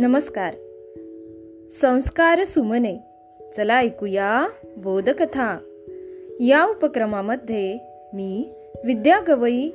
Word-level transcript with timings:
नमस्कार. 0.00 0.54
संस्कार 1.70 2.44
सुमने 2.44 2.96
चला 3.56 3.80
ऐकूया 3.80 4.46
बोधकथा. 4.76 5.58
या 6.40 6.64
उपक्रमामध्ये 6.64 7.78
मी 8.14 8.50
विद्या 8.84 9.20
गवई 9.28 9.70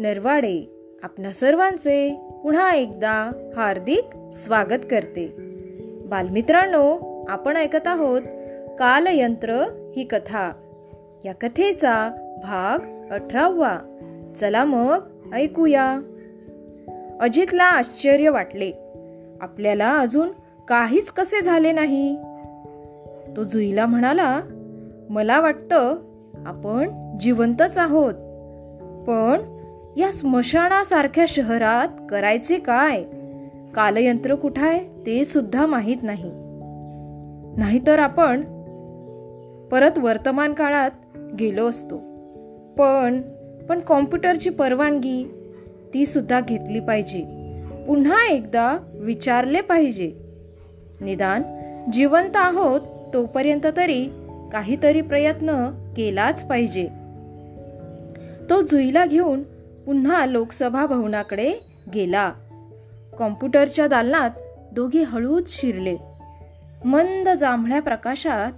नरवाडे 0.00 0.70
आपणा 1.02 1.30
सर्वांचे 1.30 2.20
पुन्हा 2.42 2.74
एकदा 2.74 3.30
हार्दिक 3.56 4.04
स्वागत 4.32 4.84
करते. 4.90 5.34
बालमित्रांनो 6.04 7.24
आपण 7.28 7.56
ऐकत 7.56 7.86
आहोत 7.86 8.22
कालयंत्र 8.78 9.50
ही 9.96 10.04
कथा. 10.04 10.52
या 11.24 11.32
कथेचा 11.34 12.10
भाग 12.42 13.10
अठरावा. 13.12 13.78
चला 14.36 14.64
मग 14.64 14.98
ऐकूया. 15.34 16.00
अजितला 17.20 17.64
आश्चर्य 17.64 18.28
वाटले. 18.28 18.72
आपल्याला 19.40 19.98
अजून 19.98 20.28
काहीच 20.68 21.10
कसे 21.10 21.40
झाले 21.40 21.72
नाही? 21.72 22.16
तो 23.36 23.44
जुईला 23.44 23.86
म्हणाला 23.86 24.40
मला 25.10 25.40
वाटतं 25.40 25.96
आपण 26.46 27.16
जिवंतच 27.20 27.78
आहोत. 27.78 28.14
पण 29.06 29.40
या 29.96 30.12
स्मशानासारख्या 30.12 31.24
शहरात 31.28 31.88
करायचे 32.10 32.58
काय? 32.58 33.02
कालयंत्र 33.74 34.34
कुठं 34.34 34.66
आहे 34.66 35.06
ते 35.06 35.24
सुद्धा 35.24 35.66
माहीत 35.66 35.96
नाही. 36.02 36.30
नाहीतर 37.56 37.98
आपण 37.98 38.40
परत 39.68 39.98
वर्तमान 39.98 40.52
काळात 40.52 40.90
गेलो 41.40 41.68
असतो. 41.68 41.96
पण 42.78 43.22
पण 43.68 43.80
कॉम्प्युटरची 43.80 44.50
परवानगी 44.50 45.44
ती 45.94 46.06
सुद्धा 46.06 46.40
घेतली 46.40 46.80
पाहिजे. 46.80 47.43
पुन्हा 47.86 48.26
एकदा 48.26 48.78
विचारले 48.94 49.60
पाहिजे. 49.60 50.12
निदान 51.00 51.42
जिवंत 51.92 52.36
आहोत 52.36 52.80
तोपर्यंत 53.14 53.66
तरी 53.76 54.06
काहीतरी 54.52 55.00
प्रयत्न 55.00 55.70
केलाच 55.96 56.46
पाहिजे. 56.48 56.88
तो 58.50 58.62
जुईला 58.62 59.06
घेऊन 59.06 59.42
पुन्हा 59.86 60.26
लोकसभा 60.26 60.86
भवनाकडे 60.86 61.52
गेला. 61.94 62.32
कॉम्प्युटरच्या 63.18 63.86
दालनात 63.86 64.30
दोघे 64.72 65.02
हळूच 65.02 65.60
शिरले. 65.60 65.96
मंद 66.84 67.28
जांभळ्या 67.28 67.82
प्रकाशात 67.82 68.52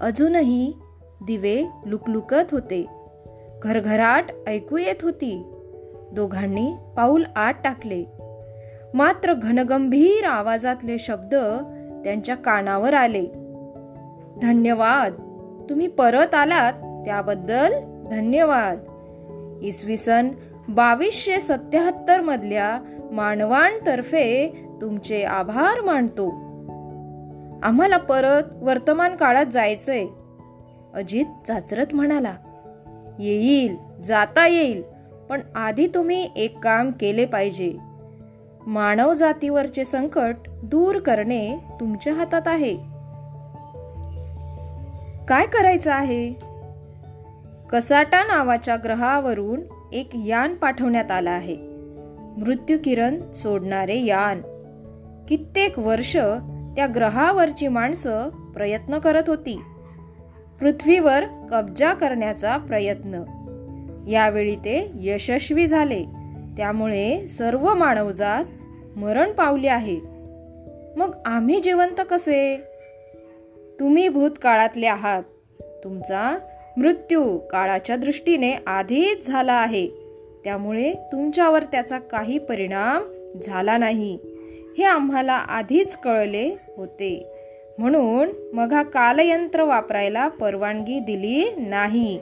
अजूनही 0.00 0.72
दिवे 1.26 1.62
लुकलुकत 1.86 2.52
होते. 2.52 2.86
घरघराट 3.62 4.24
ऐकू 4.46 4.76
येत 4.76 5.02
होती. 5.02 5.42
दोघांनी 6.12 6.74
पाऊल 6.96 7.24
आत 7.36 7.54
टाकले. 7.64 8.04
मात्र 8.94 9.34
घनगंभीर 9.34 10.24
आवाजातले 10.24 10.98
शब्द 10.98 11.34
त्यांच्या 12.04 12.36
कानावर 12.36 12.94
आले. 12.94 13.24
धन्यवाद. 14.42 15.12
तुम्ही 15.70 15.86
परत 15.86 16.34
आलात. 16.34 16.72
त्याबद्दल 17.04 17.72
धन्यवाद. 18.10 18.78
इसवी 19.62 19.96
सन 19.96 20.28
बावीसशे 20.68 21.40
सत्याहत्तर 21.40 22.20
मधल्या 22.20 22.80
मानवांतर्फे 23.12 24.48
तुमचे 24.80 25.24
आभार 25.24 25.80
मानतो. 25.80 26.28
आम्हाला 27.62 27.96
परत 27.96 28.42
वर्तमान 28.62 29.16
काळात 29.16 29.46
जायचंय. 29.46 30.04
अजित 30.94 31.26
चाचरत 31.46 31.94
म्हणाला 31.94 32.34
येईल 33.18 33.76
जाता 34.04 34.46
येईल 34.46 34.82
पण 35.28 35.40
आधी 35.54 35.86
तुम्ही 35.86 36.30
एक 36.36 36.58
काम 36.58 36.90
केले 36.90 37.26
पाहिजे. 37.26 37.93
मानव 38.66 39.14
जातीवरचे 39.14 39.84
संकट 39.84 40.34
दूर 40.48 40.98
करणे 40.98 41.56
तुमच्या 41.80 42.14
हातात 42.14 42.42
आहे. 42.46 42.74
काय 45.28 45.46
करायचं 45.46 45.92
आहे? 45.92 46.32
कसाटा 47.72 48.22
नावाच्या 48.22 48.76
ग्रहावरून 48.84 49.60
एक 49.92 50.08
यान 50.14 50.54
पाठवण्यात 50.54 51.10
आलं 51.10 51.30
आहे. 51.30 51.56
मृत्यू 52.36 52.78
किरण 52.84 53.32
सोडणारे 53.32 53.98
यान. 54.04 54.40
कित्येक 55.28 55.78
वर्ष 55.78 56.16
त्या 56.76 56.86
ग्रहावरची 56.94 57.68
माणसं 57.68 58.28
प्रयत्न 58.28 58.98
करत 58.98 59.22
होती. 59.26 59.60
पृथ्वीवर 60.60 61.24
कब्जा 61.50 61.92
करण्याचा 61.92 62.56
प्रयत्न. 62.56 63.22
यावेळी 64.08 64.56
ते 64.56 64.90
यशस्वी 64.94 65.66
झाले. 65.66 66.23
त्यामुळे 66.56 67.28
सर्व 67.28 67.74
मानवजात 67.74 68.44
मरण 68.98 69.32
पावले 69.32 69.68
आहे. 69.68 70.00
मग 70.96 71.14
आम्ही 71.26 71.60
जिवंत 71.60 72.00
कसे? 72.10 72.60
तुम्ही 73.80 74.08
भूतकाळातले 74.08 74.86
आहात. 74.86 75.22
तुमचा 75.84 76.38
मृत्यू 76.76 77.38
काळाच्या 77.38 77.96
दृष्टीने 77.96 78.54
आधीच 78.66 79.26
झाला 79.26 79.52
आहे. 79.52 79.88
त्यामुळे 80.44 80.92
तुमच्यावर 80.92 81.62
त्याचा 81.62 81.98
काही 81.98 82.38
परिणाम 82.38 83.02
झाला 83.42 83.76
नाही. 83.76 84.18
हे 84.78 84.84
आम्हाला 84.84 85.32
आधीच 85.32 85.96
कळले 85.96 86.56
होते. 86.76 87.26
म्हणून 87.78 88.30
मग 88.52 88.72
हा 88.72 88.82
कालयंत्र 88.82 89.62
वापरायला 89.62 90.28
परवानगी 90.28 91.00
दिली 91.00 91.54
नाही. 91.56 92.20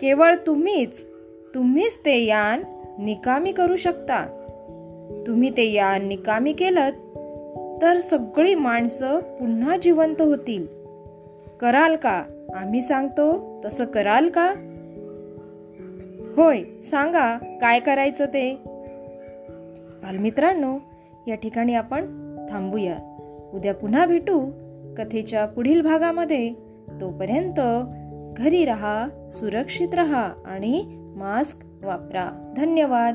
केवळ 0.00 0.34
तुम्हीच 0.46 1.06
तुम्हीच 1.54 1.98
ते 2.04 2.24
यान 2.24 2.62
निकामी 2.98 3.52
करू 3.52 3.76
शकता. 3.76 4.26
तुम्ही 5.26 5.50
ते 5.50 5.72
या 5.72 5.98
निकामी 5.98 6.52
केलं 6.52 6.90
तर 7.82 7.98
सगळी 7.98 8.54
माणसं 8.54 9.20
पुन्हा 9.20 9.76
जिवंत 9.76 10.22
होतील. 10.22 10.66
कराल 11.60 11.96
का? 11.96 12.24
आम्ही 12.54 12.82
सांगतो 12.82 13.60
तसं 13.64 13.84
कराल 13.84 14.28
का? 14.28 14.54
होय 16.36 16.62
सांगा 16.84 17.38
काय 17.60 17.80
करायचं 17.80 18.24
ते? 18.24 18.54
बालमित्रांनो 20.02 20.78
या 21.26 21.34
ठिकाणी 21.34 21.74
आपण 21.74 22.02
थांबूया. 22.50 22.96
उद्या 23.54 23.74
पुन्हा 23.74 24.06
भेटू 24.06 24.50
कथेच्या 24.98 25.46
पुढील 25.46 25.80
भागामध्ये. 25.80 26.54
तोपर्यंत 27.00 27.60
घरी 28.40 28.64
रहा 28.64 29.08
सुरक्षित 29.32 29.94
रहा 29.94 30.32
आणि 30.46 31.03
मास्क 31.16 31.84
वापरा. 31.84 32.54
धन्यवाद. 32.56 33.14